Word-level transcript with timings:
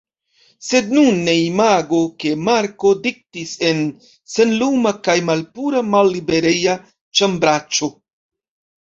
Sed 0.69 0.87
nun 0.95 1.19
ne 1.27 1.35
imagu, 1.41 1.99
ke 2.23 2.31
Marko 2.47 2.95
diktis 3.09 3.53
en 3.69 3.85
senluma 4.39 4.97
kaj 5.11 5.19
malpura 5.31 5.87
mallibereja 5.95 6.79
ĉambraĉo! 7.21 7.97